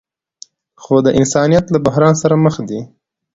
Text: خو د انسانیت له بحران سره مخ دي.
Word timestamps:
خو 0.81 0.95
د 1.05 1.07
انسانیت 1.19 1.65
له 1.71 1.79
بحران 1.85 2.13
سره 2.21 2.35
مخ 2.45 2.55
دي. 2.69 2.81